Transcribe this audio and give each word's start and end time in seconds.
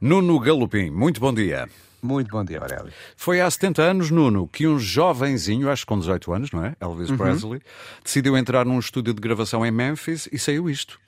Nuno 0.00 0.38
Galopim, 0.38 0.90
muito 0.90 1.20
bom 1.20 1.34
dia. 1.34 1.68
Muito 2.00 2.30
bom 2.30 2.44
dia, 2.44 2.60
Aurélio. 2.60 2.92
Foi 3.16 3.40
há 3.40 3.50
70 3.50 3.82
anos, 3.82 4.10
Nuno, 4.12 4.46
que 4.46 4.68
um 4.68 4.78
jovenzinho, 4.78 5.68
acho 5.68 5.82
que 5.82 5.88
com 5.88 5.98
18 5.98 6.32
anos, 6.32 6.52
não 6.52 6.64
é? 6.64 6.76
Elvis 6.80 7.10
uhum. 7.10 7.16
Presley, 7.16 7.60
decidiu 8.04 8.36
entrar 8.36 8.64
num 8.64 8.78
estúdio 8.78 9.12
de 9.12 9.20
gravação 9.20 9.66
em 9.66 9.72
Memphis 9.72 10.28
e 10.30 10.38
saiu 10.38 10.70
isto. 10.70 11.00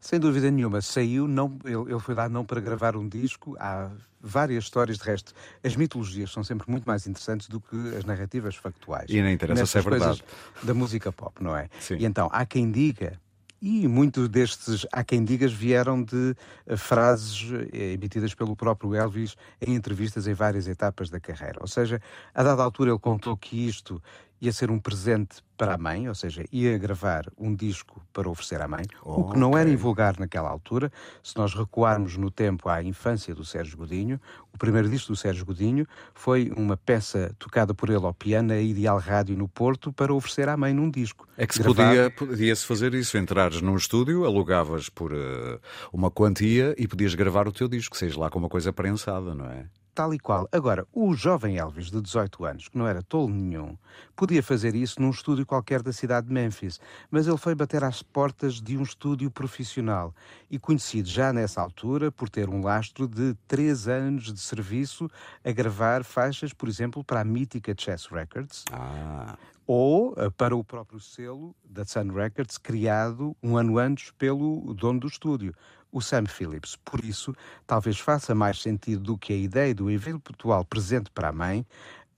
Sem 0.00 0.18
dúvida 0.18 0.50
nenhuma, 0.50 0.80
saiu, 0.80 1.28
não, 1.28 1.58
ele, 1.62 1.92
ele 1.92 2.00
foi 2.00 2.14
lá 2.14 2.26
não 2.26 2.42
para 2.42 2.58
gravar 2.58 2.96
um 2.96 3.06
disco, 3.06 3.54
há 3.60 3.90
várias 4.18 4.64
histórias, 4.64 4.96
de 4.96 5.04
resto, 5.04 5.34
as 5.62 5.76
mitologias 5.76 6.30
são 6.30 6.42
sempre 6.42 6.70
muito 6.70 6.84
mais 6.84 7.06
interessantes 7.06 7.48
do 7.48 7.60
que 7.60 7.76
as 7.98 8.06
narrativas 8.06 8.56
factuais. 8.56 9.10
E 9.10 9.20
nem 9.20 9.34
interessa 9.34 9.66
se 9.66 9.76
é 9.76 9.82
verdade. 9.82 10.24
Da 10.62 10.72
música 10.72 11.12
pop, 11.12 11.44
não 11.44 11.54
é? 11.54 11.68
Sim. 11.80 11.96
E 11.98 12.06
então, 12.06 12.30
há 12.32 12.46
quem 12.46 12.70
diga 12.70 13.20
e 13.60 13.88
muitos 13.88 14.28
destes, 14.28 14.86
há 14.92 15.02
quem 15.02 15.24
digas, 15.24 15.52
vieram 15.52 16.02
de 16.02 16.34
uh, 16.66 16.76
frases 16.76 17.42
uh, 17.42 17.68
emitidas 17.72 18.34
pelo 18.34 18.54
próprio 18.54 18.94
Elvis 18.94 19.36
em 19.60 19.74
entrevistas 19.74 20.26
em 20.26 20.34
várias 20.34 20.68
etapas 20.68 21.10
da 21.10 21.18
carreira. 21.18 21.58
Ou 21.60 21.66
seja, 21.66 22.00
a 22.34 22.42
dada 22.42 22.62
altura 22.62 22.90
ele 22.90 22.98
contou 22.98 23.36
que 23.36 23.66
isto 23.66 24.00
ia 24.40 24.52
ser 24.52 24.70
um 24.70 24.78
presente 24.78 25.42
para 25.56 25.74
a 25.74 25.78
mãe, 25.78 26.08
ou 26.08 26.14
seja, 26.14 26.44
ia 26.52 26.78
gravar 26.78 27.26
um 27.36 27.54
disco 27.54 28.00
para 28.12 28.30
oferecer 28.30 28.60
à 28.62 28.68
mãe, 28.68 28.84
oh, 29.02 29.22
o 29.22 29.32
que 29.32 29.38
não 29.38 29.50
okay. 29.50 29.62
era 29.62 29.70
invulgar 29.70 30.18
naquela 30.18 30.48
altura. 30.48 30.92
Se 31.22 31.36
nós 31.36 31.52
recuarmos 31.52 32.16
no 32.16 32.30
tempo 32.30 32.68
à 32.68 32.80
infância 32.82 33.34
do 33.34 33.44
Sérgio 33.44 33.76
Godinho, 33.76 34.20
o 34.54 34.58
primeiro 34.58 34.88
disco 34.88 35.12
do 35.12 35.16
Sérgio 35.16 35.44
Godinho 35.44 35.84
foi 36.14 36.52
uma 36.56 36.76
peça 36.76 37.34
tocada 37.38 37.74
por 37.74 37.90
ele 37.90 38.04
ao 38.04 38.14
piano, 38.14 38.52
a 38.52 38.60
Ideal 38.60 38.98
Rádio 38.98 39.36
no 39.36 39.48
Porto, 39.48 39.92
para 39.92 40.14
oferecer 40.14 40.48
à 40.48 40.56
mãe 40.56 40.72
num 40.72 40.88
disco. 40.88 41.26
É 41.36 41.44
que 41.44 41.54
se 41.54 41.62
podia, 41.62 42.08
podia-se 42.10 42.64
fazer 42.64 42.94
isso, 42.94 43.18
entrares 43.18 43.60
num 43.60 43.76
estúdio, 43.76 44.24
alugavas 44.24 44.88
por 44.88 45.12
uh, 45.12 45.60
uma 45.92 46.10
quantia 46.10 46.74
e 46.78 46.86
podias 46.86 47.16
gravar 47.16 47.48
o 47.48 47.52
teu 47.52 47.66
disco, 47.66 47.96
seja 47.96 48.18
lá 48.18 48.30
com 48.30 48.38
uma 48.38 48.48
coisa 48.48 48.72
prensada, 48.72 49.34
não 49.34 49.46
é? 49.46 49.66
Tal 49.98 50.14
e 50.14 50.18
qual. 50.20 50.48
Agora, 50.52 50.86
o 50.92 51.12
jovem 51.12 51.56
Elvis, 51.56 51.90
de 51.90 52.00
18 52.00 52.44
anos, 52.44 52.68
que 52.68 52.78
não 52.78 52.86
era 52.86 53.02
tolo 53.02 53.34
nenhum, 53.34 53.76
podia 54.14 54.40
fazer 54.44 54.76
isso 54.76 55.02
num 55.02 55.10
estúdio 55.10 55.44
qualquer 55.44 55.82
da 55.82 55.92
cidade 55.92 56.28
de 56.28 56.32
Memphis, 56.32 56.78
mas 57.10 57.26
ele 57.26 57.36
foi 57.36 57.52
bater 57.52 57.82
às 57.82 58.00
portas 58.00 58.60
de 58.60 58.78
um 58.78 58.84
estúdio 58.84 59.28
profissional 59.28 60.14
e 60.48 60.56
conhecido 60.56 61.08
já 61.08 61.32
nessa 61.32 61.60
altura 61.60 62.12
por 62.12 62.30
ter 62.30 62.48
um 62.48 62.62
lastro 62.62 63.08
de 63.08 63.34
3 63.48 63.88
anos 63.88 64.32
de 64.32 64.38
serviço 64.38 65.10
a 65.44 65.50
gravar 65.50 66.04
faixas, 66.04 66.52
por 66.52 66.68
exemplo, 66.68 67.02
para 67.02 67.22
a 67.22 67.24
mítica 67.24 67.74
Chess 67.76 68.06
Records. 68.06 68.64
Ah 68.70 69.36
ou 69.68 70.07
para 70.36 70.56
o 70.56 70.64
próprio 70.64 70.98
selo 70.98 71.54
da 71.64 71.84
Sun 71.84 72.12
Records, 72.12 72.58
criado 72.58 73.36
um 73.42 73.56
ano 73.56 73.78
antes 73.78 74.10
pelo 74.12 74.74
dono 74.74 75.00
do 75.00 75.06
estúdio, 75.06 75.54
o 75.92 76.00
Sam 76.00 76.26
Phillips. 76.26 76.76
Por 76.76 77.04
isso, 77.04 77.34
talvez 77.66 77.98
faça 77.98 78.34
mais 78.34 78.60
sentido 78.60 79.02
do 79.02 79.18
que 79.18 79.32
a 79.32 79.36
ideia 79.36 79.74
do 79.74 79.90
eventual 79.90 80.64
presente 80.64 81.10
para 81.10 81.28
a 81.28 81.32
mãe, 81.32 81.66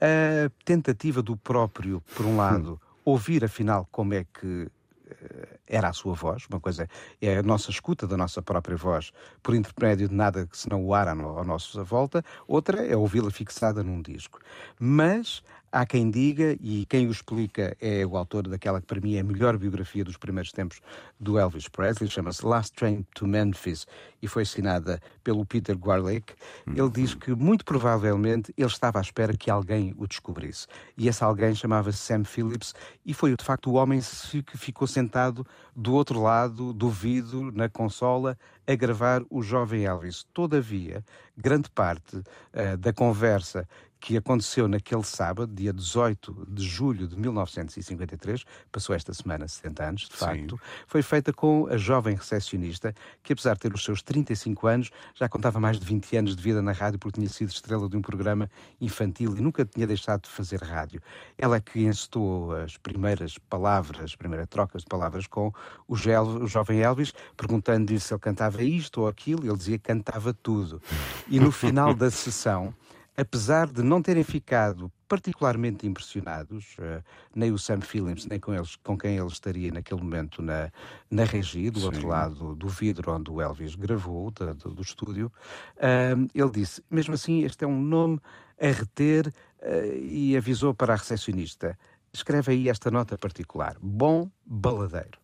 a 0.00 0.50
tentativa 0.64 1.22
do 1.22 1.36
próprio, 1.36 2.02
por 2.14 2.24
um 2.24 2.36
lado, 2.36 2.80
ouvir 3.04 3.44
afinal 3.44 3.86
como 3.90 4.14
é 4.14 4.24
que 4.24 4.68
eh, 5.10 5.58
era 5.66 5.88
a 5.88 5.92
sua 5.92 6.14
voz, 6.14 6.46
uma 6.48 6.60
coisa 6.60 6.88
é 7.20 7.38
a 7.38 7.42
nossa 7.42 7.70
escuta 7.70 8.06
da 8.06 8.16
nossa 8.16 8.42
própria 8.42 8.76
voz 8.76 9.12
por 9.42 9.54
intermédio 9.54 10.08
de 10.08 10.14
nada 10.14 10.46
que 10.46 10.56
senão 10.56 10.84
o 10.84 10.94
ar 10.94 11.08
à 11.08 11.14
nossa 11.14 11.84
volta, 11.84 12.24
outra 12.46 12.84
é 12.86 12.96
ouvi-la 12.96 13.30
fixada 13.30 13.82
num 13.82 14.00
disco. 14.02 14.40
Mas 14.78 15.42
Há 15.72 15.86
quem 15.86 16.10
diga, 16.10 16.56
e 16.60 16.84
quem 16.86 17.06
o 17.06 17.12
explica 17.12 17.76
é 17.80 18.04
o 18.04 18.16
autor 18.16 18.48
daquela 18.48 18.80
que 18.80 18.88
para 18.88 19.00
mim 19.00 19.14
é 19.14 19.20
a 19.20 19.24
melhor 19.24 19.56
biografia 19.56 20.02
dos 20.02 20.16
primeiros 20.16 20.50
tempos 20.50 20.80
do 21.18 21.38
Elvis 21.38 21.68
Presley, 21.68 22.10
chama-se 22.10 22.44
Last 22.44 22.74
Train 22.74 23.06
to 23.14 23.24
Memphis 23.24 23.86
e 24.20 24.26
foi 24.26 24.42
assinada 24.42 25.00
pelo 25.22 25.46
Peter 25.46 25.78
Garlick. 25.78 26.34
Ele 26.66 26.90
diz 26.90 27.14
que 27.14 27.36
muito 27.36 27.64
provavelmente 27.64 28.52
ele 28.58 28.66
estava 28.66 28.98
à 28.98 29.00
espera 29.00 29.36
que 29.36 29.48
alguém 29.48 29.94
o 29.96 30.08
descobrisse. 30.08 30.66
E 30.98 31.06
esse 31.06 31.22
alguém 31.22 31.54
chamava-se 31.54 31.98
Sam 31.98 32.24
Phillips 32.24 32.74
e 33.06 33.14
foi 33.14 33.36
de 33.36 33.44
facto 33.44 33.70
o 33.70 33.74
homem 33.74 34.00
que 34.44 34.58
ficou 34.58 34.88
sentado 34.88 35.46
do 35.76 35.94
outro 35.94 36.20
lado 36.20 36.72
do 36.72 36.90
vidro 36.90 37.52
na 37.52 37.68
consola 37.68 38.36
a 38.66 38.74
gravar 38.74 39.22
o 39.30 39.40
jovem 39.40 39.84
Elvis. 39.84 40.24
Todavia, 40.32 41.04
grande 41.36 41.70
parte 41.70 42.16
uh, 42.16 42.76
da 42.76 42.92
conversa 42.92 43.68
que 44.00 44.16
aconteceu 44.16 44.66
naquele 44.66 45.04
sábado, 45.04 45.52
dia 45.54 45.72
18 45.72 46.46
de 46.48 46.66
julho 46.66 47.06
de 47.06 47.16
1953, 47.16 48.44
passou 48.72 48.96
esta 48.96 49.12
semana 49.12 49.46
70 49.46 49.84
anos, 49.84 50.08
de 50.08 50.16
facto, 50.16 50.56
Sim. 50.56 50.62
foi 50.86 51.02
feita 51.02 51.32
com 51.32 51.66
a 51.70 51.76
jovem 51.76 52.16
recepcionista, 52.16 52.94
que 53.22 53.34
apesar 53.34 53.54
de 53.54 53.60
ter 53.60 53.74
os 53.74 53.84
seus 53.84 54.02
35 54.02 54.66
anos, 54.66 54.90
já 55.14 55.28
contava 55.28 55.60
mais 55.60 55.78
de 55.78 55.84
20 55.84 56.16
anos 56.16 56.34
de 56.34 56.42
vida 56.42 56.62
na 56.62 56.72
rádio, 56.72 56.98
porque 56.98 57.20
tinha 57.20 57.28
sido 57.28 57.50
estrela 57.50 57.88
de 57.88 57.96
um 57.96 58.00
programa 58.00 58.50
infantil 58.80 59.36
e 59.36 59.40
nunca 59.40 59.64
tinha 59.66 59.86
deixado 59.86 60.22
de 60.22 60.30
fazer 60.30 60.62
rádio. 60.62 61.02
Ela 61.36 61.56
é 61.56 61.60
que 61.60 61.84
encetou 61.84 62.52
as 62.56 62.78
primeiras 62.78 63.36
palavras, 63.36 64.02
as 64.02 64.16
primeiras 64.16 64.48
trocas 64.48 64.82
de 64.82 64.88
palavras 64.88 65.26
com 65.26 65.52
o, 65.86 65.94
gel, 65.94 66.24
o 66.24 66.46
jovem 66.46 66.80
Elvis, 66.80 67.12
perguntando-lhe 67.36 68.00
se 68.00 68.14
ele 68.14 68.20
cantava 68.20 68.62
isto 68.62 69.02
ou 69.02 69.08
aquilo, 69.08 69.44
ele 69.44 69.56
dizia 69.56 69.78
que 69.78 69.84
cantava 69.84 70.32
tudo. 70.32 70.80
E 71.28 71.38
no 71.38 71.52
final 71.52 71.92
da 71.94 72.10
sessão, 72.10 72.74
apesar 73.16 73.66
de 73.66 73.82
não 73.82 74.00
terem 74.00 74.24
ficado 74.24 74.90
particularmente 75.08 75.86
impressionados, 75.86 76.76
uh, 76.78 77.02
nem 77.34 77.50
o 77.50 77.58
Sam 77.58 77.80
Phillips, 77.80 78.26
nem 78.26 78.38
com, 78.38 78.54
eles, 78.54 78.76
com 78.76 78.96
quem 78.96 79.16
ele 79.16 79.26
estaria 79.26 79.72
naquele 79.72 80.00
momento 80.00 80.40
na, 80.40 80.70
na 81.10 81.24
regi, 81.24 81.68
do 81.68 81.80
Sim. 81.80 81.86
outro 81.86 82.06
lado 82.06 82.54
do 82.54 82.68
vidro 82.68 83.12
onde 83.12 83.30
o 83.30 83.40
Elvis 83.40 83.74
gravou, 83.74 84.30
do, 84.30 84.54
do 84.54 84.82
estúdio, 84.82 85.32
uh, 85.76 86.30
ele 86.34 86.50
disse, 86.50 86.82
mesmo 86.90 87.14
assim, 87.14 87.44
este 87.44 87.64
é 87.64 87.66
um 87.66 87.80
nome 87.80 88.20
a 88.60 88.68
reter 88.68 89.26
uh, 89.26 89.96
e 90.00 90.36
avisou 90.36 90.72
para 90.72 90.92
a 90.92 90.96
recepcionista, 90.96 91.76
escreve 92.12 92.52
aí 92.52 92.68
esta 92.68 92.90
nota 92.90 93.16
particular, 93.16 93.76
bom 93.80 94.30
baladeiro. 94.44 95.18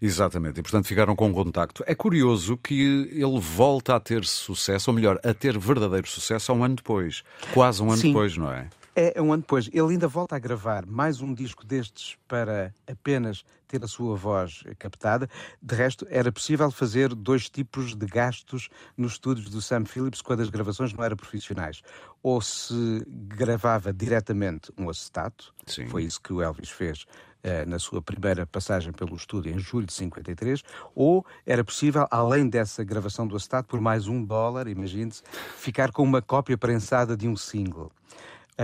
Exatamente, 0.00 0.58
e 0.58 0.62
portanto 0.62 0.86
ficaram 0.86 1.14
com 1.14 1.32
contacto. 1.32 1.84
É 1.86 1.94
curioso 1.94 2.56
que 2.56 3.08
ele 3.12 3.38
volta 3.38 3.94
a 3.94 4.00
ter 4.00 4.24
sucesso, 4.24 4.90
ou 4.90 4.94
melhor, 4.94 5.20
a 5.22 5.32
ter 5.32 5.56
verdadeiro 5.58 6.08
sucesso, 6.08 6.50
há 6.50 6.54
um 6.54 6.64
ano 6.64 6.76
depois. 6.76 7.22
Quase 7.52 7.82
um 7.82 7.90
ano 7.90 8.00
Sim. 8.00 8.08
depois, 8.08 8.36
não 8.36 8.50
é? 8.50 8.68
É, 8.94 9.20
um 9.20 9.32
ano 9.32 9.42
depois. 9.42 9.68
Ele 9.72 9.92
ainda 9.92 10.08
volta 10.08 10.36
a 10.36 10.38
gravar 10.38 10.84
mais 10.84 11.20
um 11.20 11.32
disco 11.32 11.64
destes 11.64 12.16
para 12.26 12.74
apenas 12.86 13.44
ter 13.68 13.84
a 13.84 13.86
sua 13.86 14.16
voz 14.16 14.64
captada. 14.78 15.28
De 15.62 15.74
resto, 15.74 16.06
era 16.10 16.32
possível 16.32 16.70
fazer 16.70 17.14
dois 17.14 17.48
tipos 17.48 17.94
de 17.94 18.06
gastos 18.06 18.68
nos 18.96 19.12
estúdios 19.12 19.48
do 19.48 19.62
Sam 19.62 19.84
Phillips 19.84 20.20
quando 20.20 20.40
as 20.40 20.50
gravações 20.50 20.92
não 20.92 21.04
eram 21.04 21.16
profissionais. 21.16 21.82
Ou 22.20 22.40
se 22.40 23.04
gravava 23.06 23.92
diretamente 23.92 24.72
um 24.76 24.88
acetato, 24.88 25.54
Sim. 25.66 25.86
foi 25.86 26.02
isso 26.02 26.20
que 26.20 26.32
o 26.32 26.42
Elvis 26.42 26.70
fez 26.70 27.06
eh, 27.42 27.64
na 27.64 27.78
sua 27.78 28.02
primeira 28.02 28.44
passagem 28.44 28.92
pelo 28.92 29.14
estúdio 29.14 29.50
em 29.54 29.58
julho 29.58 29.86
de 29.86 29.94
53, 29.94 30.62
ou 30.94 31.24
era 31.46 31.64
possível, 31.64 32.06
além 32.10 32.46
dessa 32.48 32.84
gravação 32.84 33.26
do 33.26 33.34
acetato, 33.34 33.68
por 33.68 33.80
mais 33.80 34.06
um 34.06 34.22
dólar, 34.22 34.68
imagine-se, 34.68 35.22
ficar 35.56 35.90
com 35.90 36.02
uma 36.02 36.20
cópia 36.20 36.58
prensada 36.58 37.16
de 37.16 37.26
um 37.26 37.36
single. 37.36 37.90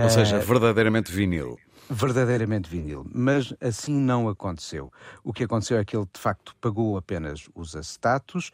Ou 0.03 0.09
seja, 0.09 0.37
uh, 0.37 0.41
verdadeiramente 0.41 1.11
vinil. 1.11 1.57
Verdadeiramente 1.89 2.69
vinil. 2.69 3.05
Mas 3.13 3.53
assim 3.61 3.93
não 3.93 4.27
aconteceu. 4.27 4.91
O 5.23 5.31
que 5.31 5.45
aconteceu 5.45 5.77
é 5.77 5.85
que 5.85 5.95
ele, 5.95 6.05
de 6.11 6.19
facto, 6.19 6.53
pagou 6.59 6.97
apenas 6.97 7.47
os 7.55 7.75
acetatos. 7.75 8.51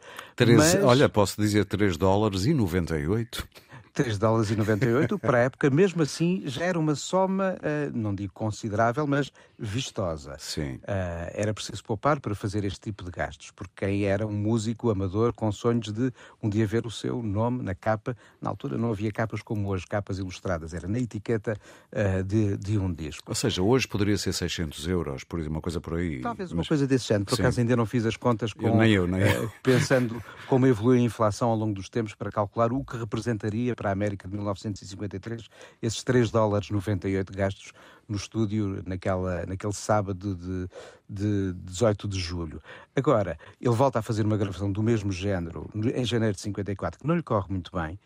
mas... 0.56 0.76
Olha, 0.84 1.08
posso 1.08 1.40
dizer 1.40 1.64
3 1.64 1.96
dólares 1.96 2.46
e 2.46 2.54
98. 2.54 3.46
3 3.94 4.18
dólares 4.18 4.50
e 4.50 4.56
98, 4.56 5.16
para 5.20 5.38
a 5.38 5.40
época, 5.42 5.70
mesmo 5.70 6.02
assim, 6.02 6.42
já 6.46 6.64
era 6.64 6.76
uma 6.76 6.96
soma, 6.96 7.54
uh, 7.54 7.96
não 7.96 8.12
digo 8.12 8.32
considerável, 8.32 9.06
mas 9.06 9.30
vistosa. 9.56 10.34
Sim. 10.36 10.74
Uh, 10.74 11.30
era 11.32 11.54
preciso 11.54 11.82
poupar 11.84 12.18
para 12.18 12.34
fazer 12.34 12.64
este 12.64 12.80
tipo 12.80 13.04
de 13.04 13.12
gastos, 13.12 13.52
porque 13.52 13.86
quem 13.86 14.04
era 14.04 14.26
um 14.26 14.32
músico 14.32 14.90
amador 14.90 15.32
com 15.32 15.50
sonhos 15.52 15.92
de 15.92 16.12
um 16.42 16.48
dia 16.50 16.66
ver 16.66 16.86
o 16.86 16.90
seu 16.90 17.22
nome 17.22 17.62
na 17.62 17.72
capa, 17.72 18.16
na 18.42 18.50
altura 18.50 18.76
não 18.76 18.90
havia 18.90 19.12
capas 19.12 19.42
como 19.42 19.68
hoje, 19.68 19.86
capas 19.86 20.18
ilustradas, 20.18 20.74
era 20.74 20.88
na 20.88 20.98
etiqueta 20.98 21.56
uh, 21.92 22.24
de, 22.24 22.56
de 22.56 22.76
um 22.76 22.92
disco. 22.92 23.22
Ou 23.28 23.34
seja, 23.34 23.62
hoje 23.62 23.86
poderia 23.86 24.18
ser 24.18 24.32
600 24.32 24.88
euros, 24.88 25.22
por 25.22 25.38
exemplo, 25.38 25.54
uma 25.54 25.62
coisa 25.62 25.80
por 25.80 25.94
aí. 25.94 26.20
Talvez 26.20 26.50
uma 26.50 26.58
mas... 26.58 26.68
coisa 26.68 26.84
desse 26.84 27.06
género, 27.06 27.26
por 27.26 27.38
acaso 27.38 27.60
ainda 27.60 27.76
não 27.76 27.86
fiz 27.86 28.04
as 28.04 28.16
contas 28.16 28.52
com, 28.52 28.66
eu, 28.66 28.74
nem 28.74 28.92
eu, 28.92 29.06
nem 29.06 29.20
eu. 29.20 29.52
pensando 29.62 30.20
como 30.48 30.66
evoluiu 30.66 31.00
a 31.00 31.04
inflação 31.04 31.50
ao 31.50 31.56
longo 31.56 31.74
dos 31.74 31.88
tempos 31.88 32.12
para 32.12 32.32
calcular 32.32 32.72
o 32.72 32.84
que 32.84 32.96
representaria 32.96 33.76
para 33.84 33.90
a 33.90 33.92
América 33.92 34.26
de 34.26 34.34
1953, 34.34 35.46
esses 35.82 36.02
3 36.02 36.30
dólares 36.30 36.70
98 36.70 37.30
gastos 37.34 37.72
no 38.08 38.16
estúdio 38.16 38.82
naquela, 38.86 39.44
naquele 39.44 39.74
sábado 39.74 40.34
de, 40.34 40.66
de 41.06 41.52
18 41.52 42.08
de 42.08 42.18
julho. 42.18 42.62
Agora, 42.96 43.38
ele 43.60 43.74
volta 43.74 43.98
a 43.98 44.02
fazer 44.02 44.24
uma 44.24 44.38
gravação 44.38 44.72
do 44.72 44.82
mesmo 44.82 45.12
género 45.12 45.68
em 45.74 46.02
janeiro 46.02 46.34
de 46.34 46.40
54, 46.40 46.98
que 46.98 47.06
não 47.06 47.14
lhe 47.14 47.22
corre 47.22 47.48
muito 47.50 47.70
bem, 47.76 47.98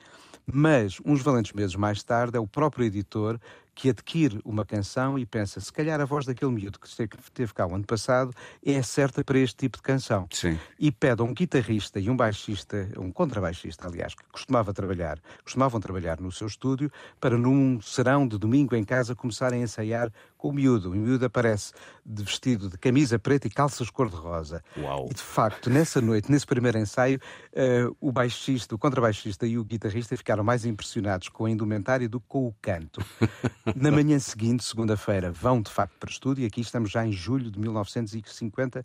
mas 0.44 0.98
uns 1.04 1.22
valentes 1.22 1.52
meses 1.52 1.76
mais 1.76 2.02
tarde 2.02 2.36
é 2.36 2.40
o 2.40 2.46
próprio 2.46 2.84
editor 2.84 3.38
que 3.78 3.90
adquire 3.90 4.40
uma 4.44 4.64
canção 4.64 5.16
e 5.16 5.24
pensa, 5.24 5.60
se 5.60 5.72
calhar 5.72 6.00
a 6.00 6.04
voz 6.04 6.26
daquele 6.26 6.50
miúdo 6.50 6.80
que 6.80 6.88
esteve 6.88 7.54
cá 7.54 7.64
o 7.64 7.76
ano 7.76 7.84
passado 7.84 8.32
é 8.66 8.82
certa 8.82 9.22
para 9.22 9.38
este 9.38 9.54
tipo 9.54 9.76
de 9.76 9.84
canção. 9.84 10.26
Sim. 10.32 10.58
E 10.80 10.90
pede 10.90 11.22
a 11.22 11.24
um 11.24 11.32
guitarrista 11.32 12.00
e 12.00 12.10
um 12.10 12.16
baixista, 12.16 12.88
um 12.98 13.12
contrabaixista, 13.12 13.86
aliás, 13.86 14.16
que 14.16 14.24
costumava 14.32 14.74
trabalhar, 14.74 15.20
costumavam 15.44 15.80
trabalhar 15.80 16.20
no 16.20 16.32
seu 16.32 16.48
estúdio, 16.48 16.90
para 17.20 17.38
num 17.38 17.80
serão 17.80 18.26
de 18.26 18.36
domingo 18.36 18.74
em 18.74 18.82
casa 18.82 19.14
começarem 19.14 19.60
a 19.60 19.62
ensaiar 19.62 20.10
com 20.38 20.48
o 20.48 20.52
miúdo. 20.52 20.90
O 20.90 20.94
miúdo 20.94 21.26
aparece 21.26 21.72
de 22.06 22.22
vestido 22.22 22.70
de 22.70 22.78
camisa 22.78 23.18
preta 23.18 23.48
e 23.48 23.50
calças 23.50 23.90
cor-de-rosa. 23.90 24.62
E 25.10 25.14
de 25.14 25.22
facto, 25.22 25.68
nessa 25.68 26.00
noite, 26.00 26.30
nesse 26.30 26.46
primeiro 26.46 26.78
ensaio, 26.78 27.20
uh, 27.52 27.94
o 28.00 28.10
baixista, 28.10 28.74
o 28.74 28.78
contrabaixista 28.78 29.46
e 29.46 29.58
o 29.58 29.64
guitarrista 29.64 30.16
ficaram 30.16 30.44
mais 30.44 30.64
impressionados 30.64 31.28
com 31.28 31.44
a 31.44 31.50
indumentária 31.50 32.08
do 32.08 32.20
que 32.20 32.28
com 32.28 32.46
o 32.46 32.54
canto. 32.62 33.04
Na 33.74 33.90
manhã 33.90 34.18
seguinte, 34.18 34.64
segunda-feira, 34.64 35.30
vão 35.30 35.60
de 35.60 35.70
facto 35.70 35.98
para 35.98 36.08
o 36.08 36.10
estúdio, 36.10 36.44
e 36.44 36.46
aqui 36.46 36.60
estamos 36.60 36.90
já 36.90 37.04
em 37.04 37.12
julho 37.12 37.50
de 37.50 37.58
1950 37.58 38.82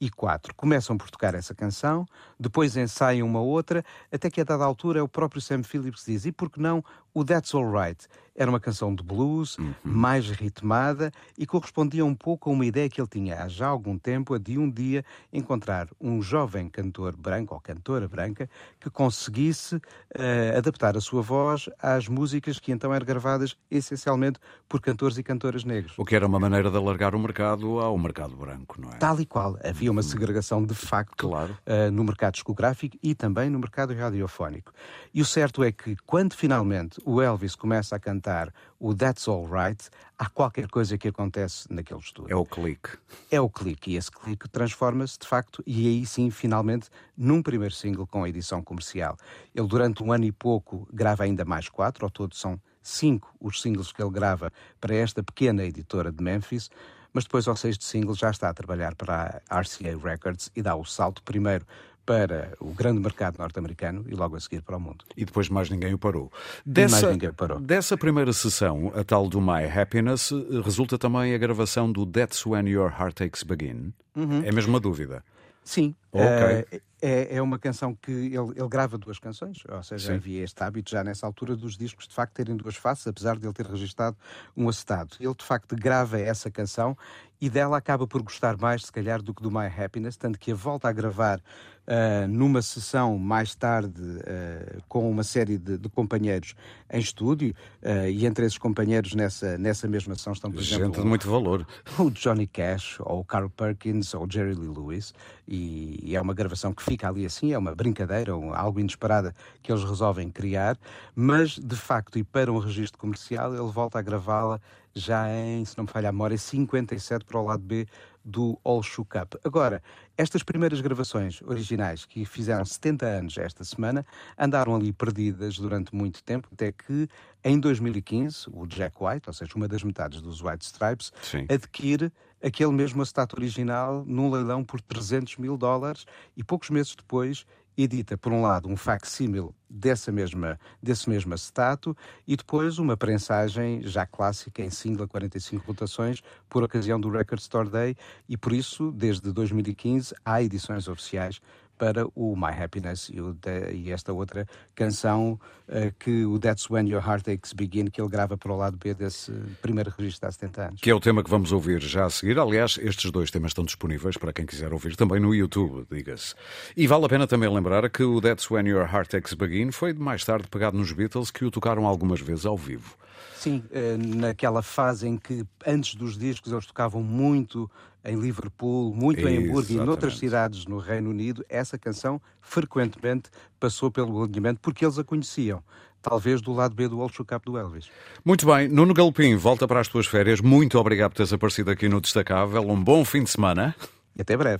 e 0.00 0.10
quatro. 0.10 0.54
Começam 0.54 0.96
por 0.96 1.10
tocar 1.10 1.34
essa 1.34 1.54
canção, 1.54 2.06
depois 2.38 2.76
ensaiam 2.76 3.26
uma 3.26 3.40
outra, 3.40 3.84
até 4.12 4.30
que 4.30 4.40
a 4.40 4.44
dada 4.44 4.64
altura 4.64 5.00
é 5.00 5.02
o 5.02 5.08
próprio 5.08 5.40
Sam 5.40 5.62
Phillips 5.62 6.04
que 6.04 6.12
diz: 6.12 6.26
e 6.26 6.32
por 6.32 6.50
que 6.50 6.60
não 6.60 6.84
o 7.16 7.24
That's 7.24 7.54
Alright? 7.54 8.06
Era 8.36 8.50
uma 8.50 8.60
canção 8.60 8.94
de 8.94 9.02
blues, 9.02 9.56
uhum. 9.56 9.72
mais 9.82 10.28
ritmada 10.28 11.10
e 11.38 11.46
correspondia 11.46 12.04
um 12.04 12.14
pouco 12.14 12.50
a 12.50 12.52
uma 12.52 12.66
ideia 12.66 12.88
que 12.88 13.00
ele 13.00 13.08
tinha 13.08 13.42
há 13.42 13.48
já 13.48 13.66
algum 13.66 13.98
tempo, 13.98 14.34
a 14.34 14.38
de 14.38 14.58
um 14.58 14.70
dia 14.70 15.02
encontrar 15.32 15.88
um 15.98 16.20
jovem 16.20 16.68
cantor 16.68 17.16
branco 17.16 17.54
ou 17.54 17.60
cantora 17.60 18.06
branca 18.06 18.48
que 18.78 18.90
conseguisse 18.90 19.76
uh, 19.76 20.58
adaptar 20.58 20.96
a 20.96 21.00
sua 21.00 21.22
voz 21.22 21.70
às 21.80 22.06
músicas 22.08 22.58
que 22.58 22.70
então 22.70 22.92
eram 22.92 23.06
gravadas 23.06 23.56
essencialmente 23.70 24.38
por 24.68 24.82
cantores 24.82 25.16
e 25.16 25.22
cantoras 25.22 25.64
negros. 25.64 25.94
O 25.96 26.04
que 26.04 26.14
era 26.14 26.26
uma 26.26 26.38
maneira 26.38 26.70
de 26.70 26.76
alargar 26.76 27.14
o 27.14 27.18
mercado 27.18 27.78
ao 27.78 27.96
mercado 27.96 28.36
branco, 28.36 28.78
não 28.78 28.92
é? 28.92 28.96
Tal 28.96 29.18
e 29.18 29.24
qual. 29.24 29.56
Havia 29.64 29.90
uma 29.90 30.02
uhum. 30.02 30.08
segregação 30.08 30.62
de 30.62 30.74
facto 30.74 31.30
claro. 31.30 31.56
uh, 31.66 31.90
no 31.90 32.04
mercado 32.04 32.34
discográfico 32.34 32.98
e 33.02 33.14
também 33.14 33.48
no 33.48 33.58
mercado 33.58 33.94
radiofónico. 33.94 34.72
E 35.14 35.22
o 35.22 35.24
certo 35.24 35.64
é 35.64 35.72
que 35.72 35.96
quando 36.04 36.34
finalmente 36.34 37.00
o 37.06 37.22
Elvis 37.22 37.54
começa 37.54 37.94
a 37.94 38.00
cantar 38.00 38.52
o 38.80 38.92
That's 38.92 39.28
All 39.28 39.46
Right, 39.46 39.88
há 40.18 40.28
qualquer 40.28 40.66
coisa 40.66 40.98
que 40.98 41.06
acontece 41.06 41.72
naquele 41.72 42.00
estúdio. 42.00 42.32
É 42.32 42.34
o 42.34 42.44
clique. 42.44 42.98
É 43.30 43.40
o 43.40 43.48
clique, 43.48 43.92
e 43.92 43.96
esse 43.96 44.10
clique 44.10 44.48
transforma-se, 44.48 45.16
de 45.16 45.28
facto, 45.28 45.62
e 45.64 45.86
aí 45.86 46.04
sim, 46.04 46.30
finalmente, 46.30 46.88
num 47.16 47.40
primeiro 47.40 47.72
single 47.72 48.08
com 48.08 48.24
a 48.24 48.28
edição 48.28 48.60
comercial. 48.60 49.16
Ele, 49.54 49.68
durante 49.68 50.02
um 50.02 50.10
ano 50.10 50.24
e 50.24 50.32
pouco, 50.32 50.88
grava 50.92 51.22
ainda 51.22 51.44
mais 51.44 51.68
quatro, 51.68 52.04
ao 52.04 52.10
todo 52.10 52.34
são 52.34 52.60
cinco 52.82 53.32
os 53.40 53.62
singles 53.62 53.92
que 53.92 54.02
ele 54.02 54.10
grava 54.10 54.52
para 54.80 54.96
esta 54.96 55.22
pequena 55.22 55.64
editora 55.64 56.10
de 56.10 56.22
Memphis, 56.22 56.68
mas 57.12 57.22
depois, 57.22 57.46
ao 57.46 57.54
sexto 57.54 57.84
single, 57.84 58.16
já 58.16 58.30
está 58.30 58.48
a 58.48 58.54
trabalhar 58.54 58.96
para 58.96 59.40
a 59.48 59.60
RCA 59.60 59.96
Records 59.96 60.50
e 60.56 60.60
dá 60.60 60.74
o 60.74 60.84
salto 60.84 61.22
primeiro 61.22 61.64
para 62.06 62.52
o 62.60 62.72
grande 62.72 63.00
mercado 63.00 63.38
norte-americano 63.38 64.04
e 64.08 64.14
logo 64.14 64.36
a 64.36 64.40
seguir 64.40 64.62
para 64.62 64.76
o 64.76 64.80
mundo. 64.80 65.04
E 65.16 65.24
depois 65.24 65.48
mais 65.48 65.68
ninguém 65.68 65.92
o 65.92 65.98
parou. 65.98 66.32
Dessa, 66.64 67.00
mais 67.02 67.12
ninguém 67.14 67.32
parou. 67.32 67.58
Dessa 67.58 67.96
primeira 67.96 68.32
sessão, 68.32 68.92
a 68.94 69.02
tal 69.02 69.28
do 69.28 69.40
My 69.40 69.64
Happiness, 69.64 70.30
resulta 70.64 70.96
também 70.96 71.34
a 71.34 71.38
gravação 71.38 71.90
do 71.90 72.06
That's 72.06 72.46
When 72.46 72.68
Your 72.68 72.92
Heartaches 72.98 73.42
Begin. 73.42 73.92
Uhum. 74.14 74.42
É 74.44 74.52
mesmo 74.52 74.70
uma 74.70 74.80
dúvida. 74.80 75.24
Sim. 75.64 75.96
Okay. 76.12 76.78
Uh, 76.78 76.80
é, 77.06 77.36
é 77.36 77.42
uma 77.42 77.56
canção 77.56 77.94
que 77.94 78.10
ele, 78.10 78.52
ele 78.56 78.68
grava 78.68 78.98
duas 78.98 79.20
canções, 79.20 79.62
ou 79.68 79.82
seja, 79.84 80.08
Sim. 80.08 80.14
havia 80.14 80.42
este 80.42 80.60
hábito 80.64 80.90
já 80.90 81.04
nessa 81.04 81.24
altura 81.24 81.54
dos 81.54 81.76
discos 81.76 82.08
de 82.08 82.14
facto 82.14 82.34
terem 82.34 82.56
duas 82.56 82.74
faces, 82.74 83.06
apesar 83.06 83.38
de 83.38 83.46
ele 83.46 83.52
ter 83.52 83.64
registrado 83.64 84.16
um 84.56 84.68
acetato. 84.68 85.16
Ele 85.20 85.34
de 85.34 85.44
facto 85.44 85.76
grava 85.76 86.18
essa 86.18 86.50
canção 86.50 86.96
e 87.40 87.50
dela 87.50 87.76
acaba 87.76 88.06
por 88.06 88.22
gostar 88.22 88.56
mais, 88.56 88.86
se 88.86 88.92
calhar, 88.92 89.22
do 89.22 89.34
que 89.34 89.42
do 89.42 89.50
My 89.50 89.66
Happiness, 89.66 90.16
tanto 90.16 90.38
que 90.38 90.52
a 90.52 90.54
volta 90.54 90.88
a 90.88 90.92
gravar 90.92 91.38
uh, 91.38 92.28
numa 92.28 92.62
sessão 92.62 93.18
mais 93.18 93.54
tarde 93.54 94.00
uh, 94.00 94.82
com 94.88 95.10
uma 95.10 95.22
série 95.22 95.58
de, 95.58 95.76
de 95.76 95.88
companheiros 95.88 96.54
em 96.90 96.98
estúdio, 96.98 97.54
uh, 97.82 98.08
e 98.08 98.24
entre 98.24 98.46
esses 98.46 98.56
companheiros 98.56 99.14
nessa, 99.14 99.58
nessa 99.58 99.86
mesma 99.86 100.14
sessão 100.14 100.32
estão, 100.32 100.50
por 100.50 100.62
Gente 100.62 100.80
exemplo, 100.80 101.02
de 101.02 101.08
muito 101.08 101.28
valor. 101.28 101.66
o 101.98 102.10
Johnny 102.10 102.46
Cash, 102.46 102.98
ou 103.00 103.20
o 103.20 103.24
Carl 103.24 103.50
Perkins, 103.50 104.14
ou 104.14 104.26
o 104.26 104.30
Jerry 104.30 104.54
Lee 104.54 104.68
Lewis, 104.68 105.12
e, 105.46 106.00
e, 106.02 106.16
é 106.16 106.20
uma 106.20 106.34
gravação 106.34 106.72
que 106.72 106.82
fica 106.82 106.95
ali 107.04 107.26
assim, 107.26 107.52
é 107.52 107.58
uma 107.58 107.74
brincadeira, 107.74 108.32
algo 108.32 108.80
inesperada 108.80 109.34
que 109.62 109.72
eles 109.72 109.84
resolvem 109.84 110.30
criar, 110.30 110.78
mas 111.14 111.58
de 111.58 111.76
facto, 111.76 112.18
e 112.18 112.24
para 112.24 112.52
um 112.52 112.58
registro 112.58 112.98
comercial, 112.98 113.52
ele 113.52 113.70
volta 113.70 113.98
a 113.98 114.02
gravá-la 114.02 114.60
já 114.96 115.30
em, 115.30 115.62
se 115.62 115.76
não 115.76 115.84
me 115.84 115.90
falha 115.90 116.08
a 116.08 116.12
memória, 116.12 116.38
57 116.38 117.26
para 117.26 117.38
o 117.38 117.44
lado 117.44 117.62
B 117.62 117.86
do 118.24 118.58
All 118.64 118.82
Shook 118.82 119.18
Up. 119.18 119.38
Agora, 119.44 119.82
estas 120.16 120.42
primeiras 120.42 120.80
gravações 120.80 121.42
originais, 121.42 122.06
que 122.06 122.24
fizeram 122.24 122.64
70 122.64 123.06
anos 123.06 123.36
esta 123.36 123.62
semana, 123.62 124.04
andaram 124.38 124.74
ali 124.74 124.92
perdidas 124.92 125.58
durante 125.58 125.94
muito 125.94 126.24
tempo, 126.24 126.48
até 126.50 126.72
que 126.72 127.06
em 127.44 127.60
2015 127.60 128.46
o 128.52 128.66
Jack 128.66 128.96
White, 128.98 129.28
ou 129.28 129.34
seja, 129.34 129.52
uma 129.54 129.68
das 129.68 129.84
metades 129.84 130.22
dos 130.22 130.42
White 130.42 130.64
Stripes, 130.64 131.12
Sim. 131.22 131.46
adquire 131.48 132.10
aquele 132.42 132.72
mesmo 132.72 133.02
acetato 133.02 133.36
original 133.36 134.02
num 134.06 134.30
leilão 134.30 134.64
por 134.64 134.80
300 134.80 135.36
mil 135.36 135.56
dólares 135.56 136.06
e 136.36 136.42
poucos 136.42 136.70
meses 136.70 136.94
depois 136.96 137.44
edita, 137.76 138.16
por 138.16 138.32
um 138.32 138.40
lado, 138.40 138.68
um 138.68 138.76
facsímil 138.76 139.54
dessa 139.68 140.10
mesma, 140.10 140.58
desse 140.82 141.08
mesmo 141.10 141.34
acetato 141.34 141.96
e 142.26 142.36
depois 142.36 142.78
uma 142.78 142.96
prensagem 142.96 143.82
já 143.82 144.06
clássica 144.06 144.62
em 144.62 144.70
single 144.70 145.04
a 145.04 145.08
45 145.08 145.66
rotações 145.66 146.22
por 146.48 146.62
ocasião 146.62 146.98
do 146.98 147.10
Record 147.10 147.40
Store 147.40 147.68
Day 147.68 147.96
e 148.28 148.36
por 148.36 148.52
isso, 148.52 148.90
desde 148.92 149.32
2015, 149.32 150.14
há 150.24 150.42
edições 150.42 150.88
oficiais 150.88 151.40
para 151.76 152.06
o 152.14 152.36
My 152.36 152.52
Happiness 152.62 153.10
e, 153.12 153.20
o, 153.20 153.36
e 153.72 153.90
esta 153.90 154.12
outra 154.12 154.46
canção 154.74 155.38
uh, 155.68 155.94
que 155.98 156.24
o 156.24 156.38
That's 156.38 156.68
When 156.70 156.88
Your 156.88 157.06
Heartaches 157.06 157.52
Begin, 157.52 157.86
que 157.86 158.00
ele 158.00 158.08
grava 158.08 158.36
para 158.36 158.52
o 158.52 158.56
lado 158.56 158.76
B 158.76 158.94
desse 158.94 159.32
primeiro 159.60 159.92
registro 159.96 160.28
há 160.28 160.32
70 160.32 160.62
anos. 160.62 160.80
Que 160.80 160.90
é 160.90 160.94
o 160.94 161.00
tema 161.00 161.22
que 161.22 161.30
vamos 161.30 161.52
ouvir 161.52 161.80
já 161.80 162.06
a 162.06 162.10
seguir. 162.10 162.38
Aliás, 162.38 162.78
estes 162.82 163.10
dois 163.10 163.30
temas 163.30 163.50
estão 163.50 163.64
disponíveis 163.64 164.16
para 164.16 164.32
quem 164.32 164.46
quiser 164.46 164.72
ouvir 164.72 164.96
também 164.96 165.20
no 165.20 165.34
YouTube, 165.34 165.86
diga-se. 165.90 166.34
E 166.76 166.86
vale 166.86 167.04
a 167.04 167.08
pena 167.08 167.26
também 167.26 167.52
lembrar 167.52 167.88
que 167.90 168.02
o 168.02 168.20
That's 168.20 168.50
When 168.50 168.68
Your 168.68 168.88
Heartaches 168.92 169.34
Begin 169.34 169.70
foi 169.70 169.92
mais 169.92 170.24
tarde 170.24 170.48
pegado 170.48 170.76
nos 170.76 170.92
Beatles 170.92 171.30
que 171.30 171.44
o 171.44 171.50
tocaram 171.50 171.86
algumas 171.86 172.20
vezes 172.20 172.46
ao 172.46 172.56
vivo. 172.56 172.96
Sim, 173.36 173.62
eh, 173.70 173.96
naquela 173.98 174.62
fase 174.62 175.06
em 175.06 175.16
que 175.16 175.44
antes 175.64 175.94
dos 175.94 176.16
discos 176.18 176.52
eles 176.52 176.66
tocavam 176.66 177.02
muito 177.02 177.70
em 178.06 178.18
Liverpool, 178.18 178.94
muito 178.94 179.26
em 179.28 179.38
Hamburgo 179.38 179.72
e 179.72 179.76
noutras 179.76 180.18
cidades 180.18 180.64
no 180.66 180.78
Reino 180.78 181.10
Unido, 181.10 181.44
essa 181.48 181.76
canção 181.76 182.20
frequentemente 182.40 183.28
passou 183.58 183.90
pelo 183.90 184.22
alinhamento 184.22 184.60
porque 184.62 184.84
eles 184.84 184.98
a 184.98 185.04
conheciam. 185.04 185.62
Talvez 186.00 186.40
do 186.40 186.52
lado 186.52 186.74
B 186.74 186.86
do 186.86 187.00
Old 187.00 187.20
Up 187.20 187.40
do 187.44 187.58
Elvis. 187.58 187.90
Muito 188.24 188.46
bem, 188.46 188.68
Nuno 188.68 188.94
Galpim, 188.94 189.34
volta 189.34 189.66
para 189.66 189.80
as 189.80 189.88
tuas 189.88 190.06
férias. 190.06 190.40
Muito 190.40 190.78
obrigado 190.78 191.10
por 191.10 191.16
teres 191.16 191.32
aparecido 191.32 191.68
aqui 191.68 191.88
no 191.88 192.00
Destacável. 192.00 192.62
Um 192.62 192.80
bom 192.80 193.04
fim 193.04 193.24
de 193.24 193.30
semana. 193.30 193.74
E 194.16 194.22
até 194.22 194.36
breve. 194.36 194.54